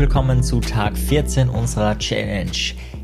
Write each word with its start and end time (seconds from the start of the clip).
willkommen 0.00 0.42
zu 0.42 0.60
Tag 0.60 0.96
14 0.96 1.50
unserer 1.50 1.98
Challenge. 1.98 2.50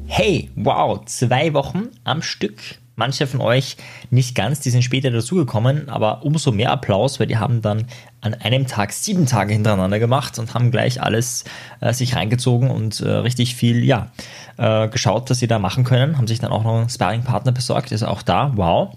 Hey, 0.06 0.48
wow, 0.56 1.04
zwei 1.04 1.52
Wochen 1.52 1.88
am 2.04 2.22
Stück. 2.22 2.58
Manche 2.94 3.26
von 3.26 3.42
euch 3.42 3.76
nicht 4.10 4.34
ganz, 4.34 4.60
die 4.60 4.70
sind 4.70 4.80
später 4.80 5.10
dazugekommen, 5.10 5.90
aber 5.90 6.24
umso 6.24 6.52
mehr 6.52 6.72
Applaus, 6.72 7.20
weil 7.20 7.26
die 7.26 7.36
haben 7.36 7.60
dann 7.60 7.84
an 8.22 8.32
einem 8.32 8.66
Tag 8.66 8.94
sieben 8.94 9.26
Tage 9.26 9.52
hintereinander 9.52 9.98
gemacht 9.98 10.38
und 10.38 10.54
haben 10.54 10.70
gleich 10.70 11.02
alles 11.02 11.44
äh, 11.80 11.92
sich 11.92 12.16
reingezogen 12.16 12.70
und 12.70 13.00
äh, 13.00 13.10
richtig 13.10 13.56
viel, 13.56 13.84
ja, 13.84 14.10
äh, 14.56 14.88
geschaut, 14.88 15.28
was 15.28 15.38
sie 15.38 15.48
da 15.48 15.58
machen 15.58 15.84
können. 15.84 16.16
Haben 16.16 16.26
sich 16.26 16.38
dann 16.38 16.50
auch 16.50 16.64
noch 16.64 16.78
einen 16.78 16.88
Sparring-Partner 16.88 17.52
besorgt, 17.52 17.92
ist 17.92 18.04
auch 18.04 18.22
da, 18.22 18.52
wow. 18.54 18.96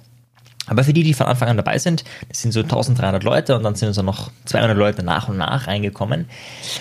Aber 0.70 0.84
für 0.84 0.94
die, 0.94 1.04
die 1.04 1.14
von 1.14 1.28
Anfang 1.28 1.50
an 1.50 1.58
dabei 1.58 1.78
sind, 1.80 2.04
das 2.30 2.42
sind 2.42 2.52
so 2.52 2.62
1300 2.62 3.24
Leute 3.24 3.56
und 3.56 3.64
dann 3.64 3.76
sind 3.76 3.94
so 3.94 4.02
noch 4.02 4.32
200 4.46 4.78
Leute 4.78 5.04
nach 5.04 5.28
und 5.28 5.38
nach 5.38 5.68
reingekommen. 5.68 6.26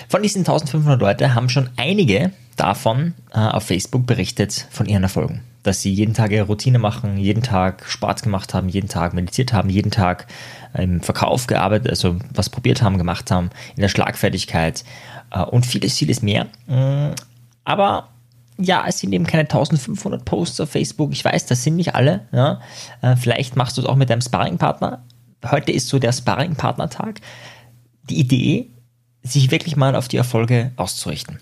Von 0.07 0.21
diesen 0.21 0.39
1500 0.39 0.99
Leute 1.01 1.35
haben 1.35 1.49
schon 1.49 1.69
einige 1.77 2.31
davon 2.55 3.13
äh, 3.33 3.39
auf 3.39 3.63
Facebook 3.63 4.05
berichtet 4.05 4.67
von 4.69 4.85
ihren 4.85 5.03
Erfolgen. 5.03 5.41
Dass 5.63 5.81
sie 5.81 5.91
jeden 5.91 6.13
Tag 6.13 6.31
ihre 6.31 6.45
Routine 6.45 6.79
machen, 6.79 7.17
jeden 7.17 7.43
Tag 7.43 7.85
Sport 7.85 8.23
gemacht 8.23 8.53
haben, 8.53 8.69
jeden 8.69 8.89
Tag 8.89 9.13
meditiert 9.13 9.53
haben, 9.53 9.69
jeden 9.69 9.91
Tag 9.91 10.27
im 10.73 11.01
Verkauf 11.01 11.47
gearbeitet, 11.47 11.89
also 11.89 12.17
was 12.33 12.49
probiert 12.49 12.81
haben, 12.81 12.97
gemacht 12.97 13.31
haben, 13.31 13.49
in 13.75 13.81
der 13.81 13.89
Schlagfertigkeit 13.89 14.83
äh, 15.31 15.41
und 15.41 15.65
vieles, 15.65 15.97
vieles 15.97 16.21
mehr. 16.21 16.47
Mm, 16.67 17.11
aber 17.65 18.09
ja, 18.59 18.83
es 18.87 18.99
sind 18.99 19.13
eben 19.13 19.25
keine 19.25 19.43
1500 19.43 20.25
Posts 20.25 20.61
auf 20.61 20.69
Facebook. 20.69 21.11
Ich 21.13 21.23
weiß, 21.23 21.45
das 21.45 21.63
sind 21.63 21.77
nicht 21.77 21.95
alle. 21.95 22.27
Ja. 22.31 22.59
Äh, 23.01 23.15
vielleicht 23.15 23.55
machst 23.55 23.77
du 23.77 23.81
es 23.81 23.87
auch 23.87 23.95
mit 23.95 24.09
deinem 24.09 24.21
Sparringpartner. 24.21 25.03
Heute 25.49 25.71
ist 25.71 25.87
so 25.87 25.97
der 25.97 26.11
Sparringpartner-Tag. 26.11 27.21
Die 28.09 28.19
Idee, 28.19 28.69
sich 29.23 29.51
wirklich 29.51 29.77
mal 29.77 29.95
auf 29.95 30.07
die 30.07 30.17
Erfolge 30.17 30.71
auszurichten. 30.75 31.39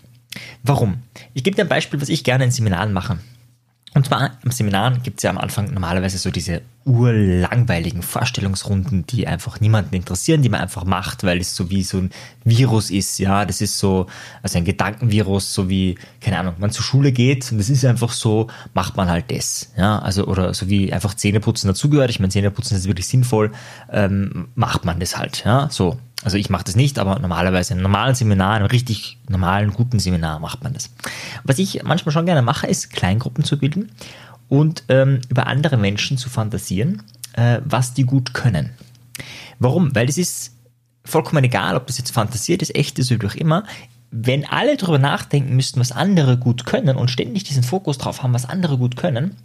Warum? 0.63 0.99
Ich 1.33 1.43
gebe 1.43 1.55
dir 1.55 1.63
ein 1.63 1.69
Beispiel, 1.69 1.99
was 1.99 2.09
ich 2.09 2.23
gerne 2.23 2.43
in 2.43 2.51
Seminaren 2.51 2.93
mache. 2.93 3.17
Und 3.97 4.05
zwar 4.05 4.29
im 4.43 4.51
Seminar 4.51 4.91
gibt 4.99 5.17
es 5.17 5.23
ja 5.23 5.31
am 5.31 5.39
Anfang 5.39 5.73
normalerweise 5.73 6.19
so 6.19 6.29
diese 6.29 6.61
urlangweiligen 6.85 8.03
Vorstellungsrunden, 8.03 9.07
die 9.07 9.25
einfach 9.25 9.59
niemanden 9.59 9.95
interessieren, 9.95 10.43
die 10.43 10.49
man 10.49 10.61
einfach 10.61 10.85
macht, 10.85 11.23
weil 11.23 11.39
es 11.39 11.55
so 11.55 11.71
wie 11.71 11.81
so 11.81 11.97
ein 11.97 12.11
Virus 12.43 12.91
ist, 12.91 13.17
ja, 13.17 13.43
das 13.43 13.59
ist 13.59 13.79
so, 13.79 14.05
also 14.43 14.59
ein 14.59 14.65
Gedankenvirus, 14.65 15.51
so 15.51 15.67
wie, 15.67 15.97
keine 16.21 16.37
Ahnung, 16.37 16.53
man 16.59 16.69
zur 16.69 16.83
Schule 16.83 17.11
geht 17.11 17.51
und 17.51 17.57
das 17.57 17.71
ist 17.71 17.83
einfach 17.85 18.11
so, 18.11 18.45
macht 18.75 18.95
man 18.97 19.09
halt 19.09 19.31
das, 19.31 19.71
ja, 19.75 19.97
also, 19.97 20.27
oder 20.27 20.53
so 20.53 20.69
wie 20.69 20.93
einfach 20.93 21.15
Zähneputzen 21.15 21.67
dazugehört, 21.67 22.11
ich 22.11 22.19
meine, 22.19 22.29
Zähneputzen 22.29 22.77
ist 22.77 22.85
wirklich 22.85 23.07
sinnvoll, 23.07 23.51
ähm, 23.91 24.49
macht 24.53 24.85
man 24.85 24.99
das 24.99 25.17
halt, 25.17 25.43
ja, 25.43 25.69
so, 25.71 25.97
also 26.27 26.35
ich 26.35 26.49
mache 26.49 26.65
das 26.65 26.75
nicht, 26.75 26.99
aber 26.99 27.19
normalerweise 27.19 27.71
in 27.71 27.77
einem 27.77 27.83
normalen 27.83 28.13
Seminar, 28.13 28.57
in 28.57 28.63
einem 28.63 28.69
richtig 28.69 29.17
normalen, 29.29 29.71
guten 29.71 29.97
Seminar 29.97 30.39
macht 30.39 30.61
man 30.61 30.73
das. 30.73 30.89
Was 31.45 31.57
ich 31.57 31.83
manchmal 31.83 32.11
schon 32.11 32.25
gerne 32.25 32.41
mache, 32.41 32.67
ist 32.67 32.91
Kleingruppen 32.91 33.45
zu 33.45 33.57
bilden 33.57 33.93
und 34.49 34.83
ähm, 34.89 35.21
über 35.29 35.47
andere 35.47 35.77
Menschen 35.77 36.17
zu 36.17 36.27
fantasieren, 36.27 37.01
äh, 37.31 37.61
was 37.63 37.93
die 37.93 38.03
gut 38.03 38.33
können. 38.33 38.71
Warum? 39.59 39.95
Weil 39.95 40.09
es 40.09 40.17
ist 40.17 40.51
vollkommen 41.05 41.45
egal, 41.45 41.77
ob 41.77 41.87
das 41.87 41.97
jetzt 41.97 42.11
fantasiert 42.11 42.61
ist, 42.61 42.75
echt 42.75 42.99
ist 42.99 43.09
oder 43.09 43.29
auch 43.29 43.35
immer. 43.35 43.63
Wenn 44.11 44.43
alle 44.43 44.75
darüber 44.75 44.99
nachdenken 44.99 45.55
müssten, 45.55 45.79
was 45.79 45.93
andere 45.93 46.35
gut 46.35 46.65
können 46.65 46.97
und 46.97 47.09
ständig 47.09 47.45
diesen 47.45 47.63
Fokus 47.63 47.99
drauf 47.99 48.21
haben, 48.21 48.33
was 48.33 48.43
andere 48.43 48.77
gut 48.77 48.97
können, 48.97 49.37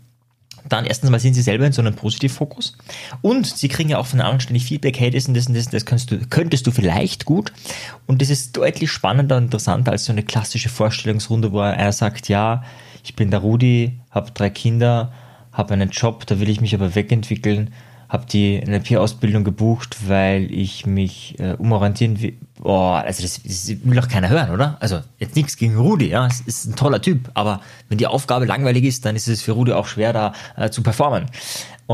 dann 0.68 0.84
erstens 0.84 1.10
mal 1.10 1.20
sind 1.20 1.34
sie 1.34 1.42
selber 1.42 1.66
in 1.66 1.72
so 1.72 1.82
einem 1.82 1.94
Positivfokus. 1.94 2.76
Und 3.20 3.46
sie 3.46 3.68
kriegen 3.68 3.90
ja 3.90 3.98
auch 3.98 4.06
von 4.06 4.20
anderen 4.20 4.40
ständig 4.40 4.64
Feedback, 4.64 4.98
hey, 4.98 5.10
das 5.10 5.28
und 5.28 5.34
das 5.34 5.46
und 5.46 5.54
das, 5.54 5.68
das 5.68 5.84
könntest 5.84 6.10
du, 6.10 6.18
könntest 6.28 6.66
du 6.66 6.70
vielleicht 6.70 7.24
gut. 7.24 7.52
Und 8.06 8.22
das 8.22 8.30
ist 8.30 8.56
deutlich 8.56 8.90
spannender 8.90 9.36
und 9.36 9.44
interessanter 9.44 9.92
als 9.92 10.04
so 10.04 10.12
eine 10.12 10.22
klassische 10.22 10.68
Vorstellungsrunde, 10.68 11.52
wo 11.52 11.60
er 11.60 11.92
sagt, 11.92 12.28
ja, 12.28 12.62
ich 13.04 13.16
bin 13.16 13.30
der 13.30 13.40
Rudi, 13.40 13.98
habe 14.10 14.30
drei 14.32 14.50
Kinder, 14.50 15.12
habe 15.52 15.74
einen 15.74 15.90
Job, 15.90 16.26
da 16.26 16.40
will 16.40 16.48
ich 16.48 16.60
mich 16.60 16.74
aber 16.74 16.94
wegentwickeln, 16.94 17.72
habe 18.12 18.26
die 18.26 18.60
NLP-Ausbildung 18.62 19.42
gebucht, 19.42 19.96
weil 20.06 20.52
ich 20.52 20.84
mich 20.84 21.40
äh, 21.40 21.54
umorientieren 21.54 22.20
will. 22.20 22.36
Boah, 22.60 22.98
also 22.98 23.22
das, 23.22 23.42
das 23.42 23.68
will 23.68 23.96
doch 23.96 24.06
keiner 24.06 24.28
hören, 24.28 24.50
oder? 24.50 24.76
Also 24.80 25.00
jetzt 25.18 25.34
nichts 25.34 25.56
gegen 25.56 25.78
Rudi, 25.78 26.10
ja, 26.10 26.26
es 26.26 26.42
ist 26.42 26.66
ein 26.66 26.76
toller 26.76 27.00
Typ, 27.00 27.30
aber 27.32 27.62
wenn 27.88 27.96
die 27.96 28.06
Aufgabe 28.06 28.44
langweilig 28.44 28.84
ist, 28.84 29.06
dann 29.06 29.16
ist 29.16 29.28
es 29.28 29.40
für 29.40 29.52
Rudi 29.52 29.72
auch 29.72 29.86
schwer, 29.86 30.12
da 30.12 30.34
äh, 30.56 30.68
zu 30.68 30.82
performen. 30.82 31.24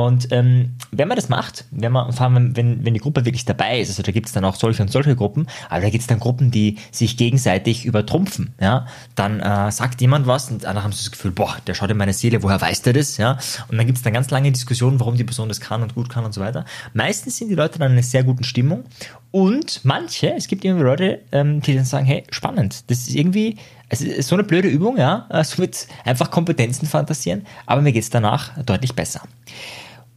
Und 0.07 0.29
ähm, 0.33 0.75
wenn 0.91 1.09
man 1.09 1.17
das 1.17 1.29
macht, 1.29 1.65
wenn 1.71 1.93
man, 1.93 2.13
vor 2.13 2.27
allem 2.27 2.57
wenn, 2.57 2.85
wenn 2.85 2.95
die 2.95 3.01
Gruppe 3.01 3.25
wirklich 3.25 3.45
dabei 3.45 3.81
ist, 3.81 3.89
also 3.89 4.03
da 4.03 4.13
gibt 4.13 4.27
es 4.27 4.33
dann 4.33 4.45
auch 4.45 4.55
solche 4.55 4.83
und 4.83 4.91
solche 4.91 5.17
Gruppen, 5.17 5.47
aber 5.69 5.83
da 5.83 5.91
gibt 5.91 6.03
es 6.03 6.07
dann 6.07 6.21
Gruppen, 6.21 6.51
die 6.51 6.77
sich 6.91 7.17
gegenseitig 7.17 7.85
übertrumpfen, 7.85 8.55
ja, 8.61 8.87
dann 9.15 9.41
äh, 9.41 9.71
sagt 9.73 10.01
jemand 10.01 10.27
was 10.27 10.51
und 10.51 10.65
andere 10.65 10.85
haben 10.85 10.93
so 10.93 10.99
das 10.99 11.11
Gefühl, 11.11 11.33
boah, 11.33 11.57
der 11.67 11.75
schaut 11.75 11.91
in 11.91 11.97
meine 11.97 12.13
Seele, 12.13 12.43
woher 12.43 12.61
weiß 12.61 12.83
der 12.83 12.93
das, 12.93 13.17
ja, 13.17 13.39
und 13.69 13.77
dann 13.77 13.87
gibt 13.87 13.99
es 13.99 14.05
dann 14.05 14.13
ganz 14.13 14.31
lange 14.31 14.53
Diskussionen, 14.53 15.01
warum 15.01 15.17
die 15.17 15.25
Person 15.25 15.49
das 15.49 15.61
kann 15.61 15.83
und 15.83 15.95
gut 15.95 16.09
kann 16.09 16.25
und 16.25 16.33
so 16.33 16.41
weiter. 16.41 16.65
Meistens 16.95 17.37
sind 17.37 17.49
die 17.49 17.55
Leute 17.55 17.79
dann 17.79 17.91
in 17.91 17.99
einer 17.99 18.03
sehr 18.03 18.25
guten 18.25 18.45
Stimmung 18.45 18.85
und 19.31 19.85
manche, 19.85 20.35
es 20.35 20.49
gibt 20.49 20.65
irgendwie 20.65 20.85
Leute, 20.85 21.21
ähm, 21.33 21.61
die 21.61 21.75
dann 21.75 21.85
sagen, 21.85 22.07
hey, 22.07 22.25
spannend, 22.31 22.91
das 22.91 23.09
ist 23.09 23.15
irgendwie, 23.15 23.57
es 23.91 24.01
ist 24.01 24.29
so 24.29 24.37
eine 24.37 24.45
blöde 24.45 24.69
Übung, 24.69 24.97
ja, 24.97 25.27
also 25.29 25.61
mit 25.61 25.87
einfach 26.05 26.31
Kompetenzen 26.31 26.87
fantasieren, 26.87 27.47
aber 27.67 27.83
mir 27.83 27.93
geht 27.93 28.05
es 28.05 28.11
danach 28.11 28.57
deutlich 28.63 28.95
besser. 28.95 29.23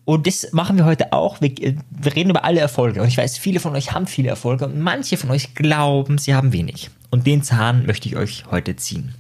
Und 0.06 0.28
das 0.28 0.52
machen 0.52 0.78
wir 0.78 0.86
heute 0.86 1.14
auch. 1.14 1.42
Wir, 1.42 1.52
wir, 1.56 2.16
reden 2.16 2.32
über 2.32 2.44
alle 2.44 2.60
Erfolge. 2.60 3.02
Und 3.02 3.08
ich 3.08 3.18
weiß, 3.18 3.38
viele 3.38 3.60
von 3.60 3.76
euch 3.76 3.92
haben 3.92 4.08
viele 4.08 4.30
Erfolge 4.30 4.66
und 4.66 4.80
manche 4.80 5.18
von 5.18 5.30
euch 5.32 5.54
glauben, 5.54 6.18
sie 6.18 6.34
haben 6.34 6.54
wenig. 6.54 6.90
Und 7.12 7.28
den 7.28 7.44
Zahn 7.44 7.86
möchte 7.86 8.08
ich 8.08 8.16
euch 8.16 8.46
heute 8.50 8.76
ziehen. 8.76 9.14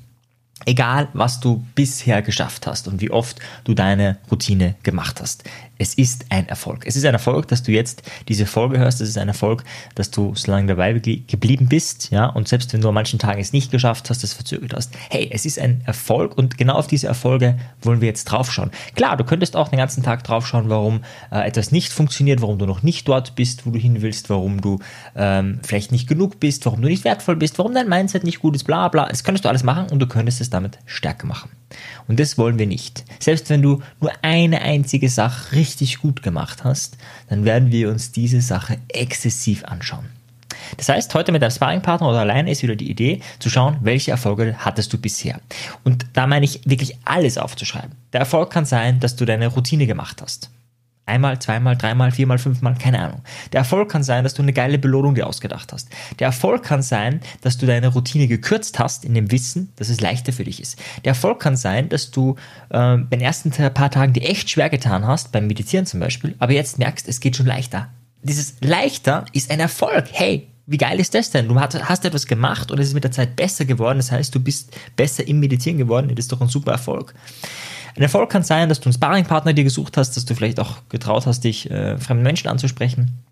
Egal, 0.65 1.07
was 1.13 1.39
du 1.39 1.65
bisher 1.75 2.21
geschafft 2.21 2.67
hast 2.67 2.87
und 2.87 3.01
wie 3.01 3.09
oft 3.09 3.39
du 3.63 3.73
deine 3.73 4.17
Routine 4.29 4.75
gemacht 4.83 5.19
hast. 5.19 5.43
Es 5.81 5.95
ist 5.95 6.25
ein 6.29 6.47
Erfolg. 6.47 6.85
Es 6.85 6.95
ist 6.95 7.05
ein 7.05 7.13
Erfolg, 7.15 7.47
dass 7.47 7.63
du 7.63 7.71
jetzt 7.71 8.03
diese 8.27 8.45
Folge 8.45 8.77
hörst. 8.77 9.01
Es 9.01 9.09
ist 9.09 9.17
ein 9.17 9.27
Erfolg, 9.27 9.63
dass 9.95 10.11
du 10.11 10.35
so 10.35 10.51
lange 10.51 10.67
dabei 10.67 10.93
geblieben 10.93 11.69
bist, 11.69 12.11
ja. 12.11 12.27
Und 12.27 12.47
selbst 12.47 12.71
wenn 12.71 12.81
du 12.81 12.89
an 12.89 12.93
manchen 12.93 13.17
Tagen 13.17 13.41
es 13.41 13.51
nicht 13.51 13.71
geschafft 13.71 14.11
hast, 14.11 14.23
es 14.23 14.33
verzögert 14.33 14.75
hast. 14.75 14.93
Hey, 15.09 15.31
es 15.33 15.43
ist 15.43 15.57
ein 15.57 15.81
Erfolg 15.87 16.37
und 16.37 16.59
genau 16.59 16.75
auf 16.75 16.85
diese 16.85 17.07
Erfolge 17.07 17.57
wollen 17.81 17.99
wir 17.99 18.09
jetzt 18.09 18.25
draufschauen. 18.25 18.69
Klar, 18.93 19.17
du 19.17 19.23
könntest 19.23 19.55
auch 19.55 19.69
den 19.69 19.79
ganzen 19.79 20.03
Tag 20.03 20.23
draufschauen, 20.23 20.69
warum 20.69 21.03
äh, 21.31 21.47
etwas 21.47 21.71
nicht 21.71 21.91
funktioniert, 21.91 22.43
warum 22.43 22.59
du 22.59 22.67
noch 22.67 22.83
nicht 22.83 23.07
dort 23.07 23.33
bist, 23.33 23.65
wo 23.65 23.71
du 23.71 23.79
hin 23.79 24.03
willst, 24.03 24.29
warum 24.29 24.61
du 24.61 24.77
ähm, 25.15 25.61
vielleicht 25.63 25.91
nicht 25.91 26.07
genug 26.07 26.39
bist, 26.39 26.63
warum 26.67 26.83
du 26.83 26.89
nicht 26.89 27.05
wertvoll 27.05 27.37
bist, 27.37 27.57
warum 27.57 27.73
dein 27.73 27.89
Mindset 27.89 28.23
nicht 28.23 28.39
gut 28.39 28.55
ist, 28.55 28.65
bla 28.65 28.87
bla. 28.87 29.07
Das 29.07 29.23
könntest 29.23 29.45
du 29.45 29.49
alles 29.49 29.63
machen 29.63 29.87
und 29.91 29.97
du 29.97 30.05
könntest 30.05 30.41
es 30.41 30.51
damit 30.51 30.77
stärker 30.85 31.25
machen. 31.25 31.49
Und 32.07 32.19
das 32.19 32.37
wollen 32.37 32.59
wir 32.59 32.67
nicht. 32.67 33.05
Selbst 33.19 33.49
wenn 33.49 33.61
du 33.61 33.81
nur 33.99 34.11
eine 34.21 34.61
einzige 34.61 35.09
Sache 35.09 35.55
richtig 35.55 35.70
gut 35.99 36.23
gemacht 36.23 36.63
hast, 36.63 36.97
dann 37.29 37.45
werden 37.45 37.71
wir 37.71 37.89
uns 37.89 38.11
diese 38.11 38.41
Sache 38.41 38.77
exzessiv 38.89 39.63
anschauen. 39.65 40.05
Das 40.77 40.89
heißt, 40.89 41.13
heute 41.15 41.31
mit 41.31 41.41
deinem 41.41 41.51
Sparringpartner 41.51 42.07
oder 42.09 42.19
alleine 42.19 42.51
ist 42.51 42.63
wieder 42.63 42.75
die 42.75 42.89
Idee, 42.89 43.21
zu 43.39 43.49
schauen, 43.49 43.77
welche 43.81 44.11
Erfolge 44.11 44.55
hattest 44.59 44.93
du 44.93 44.97
bisher. 44.97 45.39
Und 45.83 46.05
da 46.13 46.27
meine 46.27 46.45
ich 46.45 46.61
wirklich 46.65 46.97
alles 47.05 47.37
aufzuschreiben. 47.37 47.91
Der 48.13 48.21
Erfolg 48.21 48.51
kann 48.51 48.65
sein, 48.65 48.99
dass 48.99 49.15
du 49.15 49.25
deine 49.25 49.47
Routine 49.47 49.87
gemacht 49.87 50.21
hast. 50.21 50.49
Einmal, 51.11 51.39
zweimal, 51.39 51.75
dreimal, 51.75 52.11
viermal, 52.11 52.37
fünfmal, 52.37 52.75
keine 52.75 52.99
Ahnung. 52.99 53.21
Der 53.51 53.59
Erfolg 53.59 53.91
kann 53.91 54.01
sein, 54.01 54.23
dass 54.23 54.33
du 54.33 54.41
eine 54.41 54.53
geile 54.53 54.77
Belohnung 54.77 55.13
dir 55.13 55.27
ausgedacht 55.27 55.73
hast. 55.73 55.89
Der 56.19 56.27
Erfolg 56.27 56.63
kann 56.63 56.81
sein, 56.81 57.19
dass 57.41 57.57
du 57.57 57.65
deine 57.65 57.89
Routine 57.89 58.27
gekürzt 58.27 58.79
hast 58.79 59.03
in 59.03 59.13
dem 59.13 59.29
Wissen, 59.29 59.73
dass 59.75 59.89
es 59.89 59.99
leichter 59.99 60.31
für 60.31 60.45
dich 60.45 60.61
ist. 60.61 60.79
Der 61.03 61.09
Erfolg 61.09 61.41
kann 61.41 61.57
sein, 61.57 61.89
dass 61.89 62.11
du 62.11 62.37
äh, 62.69 62.95
bei 62.97 63.17
den 63.17 63.19
ersten 63.19 63.51
paar 63.51 63.91
Tagen 63.91 64.13
dir 64.13 64.23
echt 64.23 64.49
schwer 64.49 64.69
getan 64.69 65.05
hast, 65.05 65.33
beim 65.33 65.47
Meditieren 65.47 65.85
zum 65.85 65.99
Beispiel, 65.99 66.33
aber 66.39 66.53
jetzt 66.53 66.79
merkst, 66.79 67.09
es 67.09 67.19
geht 67.19 67.35
schon 67.35 67.45
leichter. 67.45 67.89
Dieses 68.23 68.55
leichter 68.61 69.25
ist 69.33 69.51
ein 69.51 69.59
Erfolg. 69.59 70.05
Hey, 70.13 70.47
wie 70.67 70.77
geil 70.77 70.99
ist 70.99 71.13
das 71.13 71.31
denn? 71.31 71.47
Du 71.47 71.59
hast 71.59 72.05
etwas 72.05 72.27
gemacht 72.27 72.71
und 72.71 72.79
es 72.79 72.89
ist 72.89 72.93
mit 72.93 73.03
der 73.03 73.11
Zeit 73.11 73.35
besser 73.35 73.65
geworden. 73.65 73.97
Das 73.97 74.11
heißt, 74.11 74.33
du 74.33 74.39
bist 74.39 74.75
besser 74.95 75.27
im 75.27 75.39
Meditieren 75.39 75.77
geworden. 75.77 76.09
Das 76.09 76.25
ist 76.25 76.31
doch 76.31 76.41
ein 76.41 76.47
super 76.47 76.71
Erfolg. 76.71 77.13
Ein 77.95 78.03
Erfolg 78.03 78.29
kann 78.29 78.43
sein, 78.43 78.69
dass 78.69 78.79
du 78.79 78.85
einen 78.85 78.93
Sparringpartner 78.93 79.53
dir 79.53 79.63
gesucht 79.63 79.97
hast, 79.97 80.15
dass 80.15 80.25
du 80.25 80.33
vielleicht 80.33 80.59
auch 80.59 80.77
getraut 80.89 81.25
hast, 81.25 81.43
dich 81.43 81.69
äh, 81.69 81.97
fremden 81.97 82.23
Menschen 82.23 82.47
anzusprechen. 82.47 83.23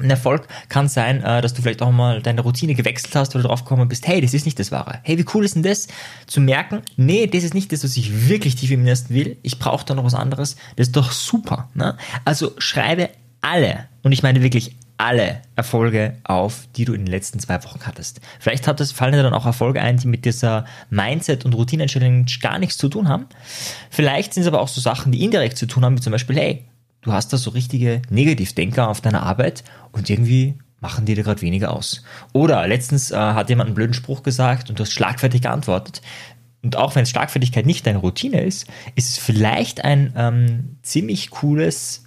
Ein 0.00 0.10
Erfolg 0.10 0.46
kann 0.68 0.88
sein, 0.88 1.22
äh, 1.22 1.40
dass 1.40 1.54
du 1.54 1.62
vielleicht 1.62 1.82
auch 1.82 1.90
mal 1.92 2.20
deine 2.22 2.42
Routine 2.42 2.74
gewechselt 2.74 3.14
hast 3.16 3.34
oder 3.34 3.44
drauf 3.44 3.64
gekommen 3.64 3.88
bist, 3.88 4.06
hey, 4.06 4.20
das 4.20 4.34
ist 4.34 4.44
nicht 4.44 4.58
das 4.58 4.70
Wahre. 4.70 5.00
Hey, 5.02 5.18
wie 5.18 5.24
cool 5.34 5.44
ist 5.44 5.54
denn 5.54 5.62
das? 5.62 5.88
Zu 6.26 6.40
merken, 6.40 6.82
nee, 6.96 7.26
das 7.26 7.44
ist 7.44 7.54
nicht 7.54 7.72
das, 7.72 7.84
was 7.84 7.96
ich 7.96 8.28
wirklich 8.28 8.56
tief 8.56 8.70
im 8.70 8.82
Innersten 8.82 9.14
will. 9.14 9.38
Ich 9.42 9.58
brauche 9.58 9.84
da 9.84 9.94
noch 9.94 10.04
was 10.04 10.14
anderes. 10.14 10.56
Das 10.76 10.88
ist 10.88 10.96
doch 10.96 11.12
super. 11.12 11.68
Ne? 11.74 11.96
Also 12.24 12.52
schreibe 12.58 13.10
alle, 13.40 13.86
und 14.02 14.12
ich 14.12 14.22
meine 14.22 14.42
wirklich 14.42 14.76
alle 14.98 15.42
Erfolge 15.54 16.16
auf, 16.24 16.68
die 16.76 16.84
du 16.84 16.92
in 16.92 17.06
den 17.06 17.10
letzten 17.10 17.38
zwei 17.38 17.62
Wochen 17.64 17.80
hattest. 17.86 18.20
Vielleicht 18.40 18.66
hat 18.66 18.80
das, 18.80 18.92
fallen 18.92 19.12
dir 19.12 19.22
dann 19.22 19.32
auch 19.32 19.46
Erfolge 19.46 19.80
ein, 19.80 19.96
die 19.96 20.08
mit 20.08 20.24
dieser 20.24 20.64
Mindset- 20.90 21.44
und 21.44 21.54
Routine-Challenge 21.54 22.26
gar 22.42 22.58
nichts 22.58 22.76
zu 22.76 22.88
tun 22.88 23.08
haben. 23.08 23.26
Vielleicht 23.90 24.34
sind 24.34 24.42
es 24.42 24.48
aber 24.48 24.60
auch 24.60 24.68
so 24.68 24.80
Sachen, 24.80 25.12
die 25.12 25.24
indirekt 25.24 25.56
zu 25.56 25.66
tun 25.66 25.84
haben, 25.84 25.96
wie 25.96 26.02
zum 26.02 26.10
Beispiel, 26.10 26.36
hey, 26.36 26.64
du 27.00 27.12
hast 27.12 27.32
da 27.32 27.36
so 27.36 27.50
richtige 27.50 28.02
Negativdenker 28.10 28.88
auf 28.88 29.00
deiner 29.00 29.22
Arbeit 29.22 29.62
und 29.92 30.10
irgendwie 30.10 30.58
machen 30.80 31.04
die 31.04 31.14
dir 31.14 31.24
gerade 31.24 31.42
weniger 31.42 31.72
aus. 31.72 32.02
Oder 32.32 32.66
letztens 32.66 33.10
äh, 33.10 33.16
hat 33.16 33.48
jemand 33.50 33.68
einen 33.68 33.74
blöden 33.74 33.94
Spruch 33.94 34.22
gesagt 34.22 34.68
und 34.68 34.78
du 34.78 34.82
hast 34.82 34.92
schlagfertig 34.92 35.42
geantwortet. 35.42 36.02
Und 36.62 36.76
auch 36.76 36.96
wenn 36.96 37.06
Schlagfertigkeit 37.06 37.66
nicht 37.66 37.86
deine 37.86 37.98
Routine 37.98 38.42
ist, 38.42 38.66
ist 38.96 39.10
es 39.10 39.18
vielleicht 39.18 39.84
ein 39.84 40.12
ähm, 40.16 40.78
ziemlich 40.82 41.30
cooles 41.30 42.04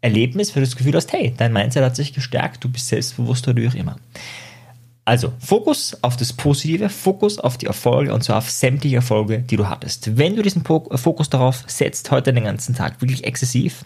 Erlebnis, 0.00 0.52
du 0.52 0.60
das 0.60 0.76
Gefühl 0.76 0.94
hast, 0.94 1.12
hey, 1.12 1.34
dein 1.36 1.52
Mindset 1.52 1.84
hat 1.84 1.96
sich 1.96 2.12
gestärkt, 2.12 2.62
du 2.62 2.68
bist 2.68 2.88
selbstbewusster, 2.88 3.56
wie 3.56 3.68
auch 3.68 3.74
immer. 3.74 3.96
Also, 5.04 5.32
Fokus 5.38 5.96
auf 6.02 6.16
das 6.16 6.34
Positive, 6.34 6.90
Fokus 6.90 7.38
auf 7.38 7.56
die 7.56 7.66
Erfolge 7.66 8.12
und 8.12 8.22
zwar 8.22 8.36
auf 8.36 8.50
sämtliche 8.50 8.96
Erfolge, 8.96 9.38
die 9.38 9.56
du 9.56 9.66
hattest. 9.66 10.18
Wenn 10.18 10.36
du 10.36 10.42
diesen 10.42 10.64
Fokus 10.64 11.30
darauf 11.30 11.64
setzt, 11.66 12.10
heute 12.10 12.32
den 12.32 12.44
ganzen 12.44 12.74
Tag, 12.74 13.00
wirklich 13.00 13.24
exzessiv, 13.24 13.84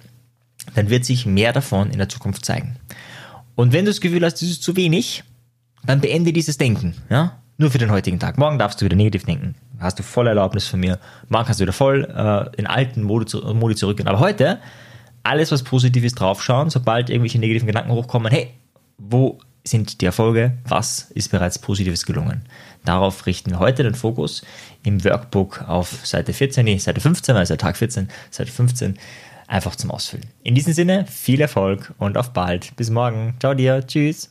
dann 0.75 0.91
wird 0.91 1.05
sich 1.05 1.25
mehr 1.25 1.53
davon 1.53 1.91
in 1.91 1.99
der 1.99 2.09
Zukunft 2.09 2.45
zeigen. 2.45 2.77
Und 3.55 3.73
wenn 3.73 3.85
du 3.85 3.91
das 3.91 4.01
Gefühl 4.01 4.25
hast, 4.25 4.43
das 4.43 4.49
ist 4.49 4.63
zu 4.63 4.77
wenig, 4.77 5.23
dann 5.87 6.01
beende 6.01 6.33
dieses 6.33 6.59
Denken, 6.59 6.95
ja? 7.09 7.39
Nur 7.59 7.71
für 7.71 7.79
den 7.79 7.91
heutigen 7.91 8.19
Tag. 8.19 8.39
Morgen 8.39 8.59
darfst 8.59 8.81
du 8.81 8.85
wieder 8.85 8.97
negativ 8.97 9.25
denken. 9.25 9.55
Hast 9.79 9.99
du 9.99 10.03
volle 10.03 10.31
Erlaubnis 10.31 10.67
von 10.67 10.81
mir. 10.81 10.99
Morgen 11.29 11.45
kannst 11.45 11.61
du 11.61 11.63
wieder 11.63 11.73
voll 11.73 12.05
äh, 12.05 12.59
in 12.59 12.67
alten 12.67 13.03
Modi, 13.03 13.37
Modi 13.55 13.77
zurückgehen. 13.77 14.09
Aber 14.09 14.19
heute 14.19 14.59
alles, 15.23 15.53
was 15.53 15.63
positiv 15.63 16.05
ist, 16.05 16.15
draufschauen, 16.15 16.71
sobald 16.71 17.11
irgendwelche 17.11 17.39
negativen 17.39 17.67
Gedanken 17.67 17.93
hochkommen. 17.93 18.33
Hey, 18.33 18.51
wo 18.99 19.39
sind 19.65 20.01
die 20.01 20.07
Erfolge? 20.07 20.59
Was 20.67 21.11
ist 21.15 21.31
bereits 21.31 21.59
Positives 21.59 22.05
gelungen? 22.05 22.43
Darauf 22.85 23.27
richten 23.27 23.51
wir 23.51 23.59
heute 23.59 23.83
den 23.85 23.95
Fokus 23.95 24.43
im 24.83 25.05
Workbook 25.05 25.63
auf 25.69 26.05
Seite 26.05 26.33
14, 26.33 26.65
nee, 26.65 26.79
Seite 26.79 27.01
15, 27.01 27.37
also 27.37 27.57
Tag 27.57 27.77
14, 27.77 28.09
Seite 28.31 28.51
15 28.51 28.99
einfach 29.47 29.77
zum 29.77 29.91
Ausfüllen. 29.91 30.27
In 30.43 30.55
diesem 30.55 30.73
Sinne, 30.73 31.07
viel 31.07 31.41
Erfolg 31.41 31.93
und 31.99 32.17
auf 32.17 32.33
bald. 32.33 32.75
Bis 32.77 32.91
morgen. 32.91 33.35
Ciao 33.39 33.55
dir. 33.55 33.87
Tschüss. 33.87 34.31